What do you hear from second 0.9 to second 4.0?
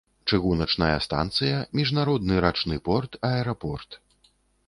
станцыя, міжнародны рачны порт, аэрапорт.